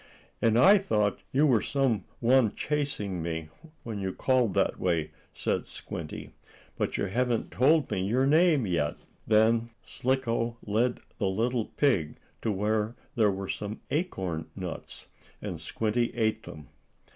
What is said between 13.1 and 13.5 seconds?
there were